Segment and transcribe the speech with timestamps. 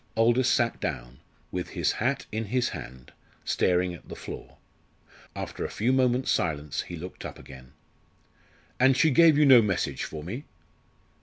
[0.17, 1.19] Aldous sat down,
[1.51, 3.11] with his hat in his hand,
[3.45, 4.57] staring at the floor.
[5.35, 7.73] After a few moments' silence he looked up again.
[8.79, 10.45] "And she gave you no message for me?"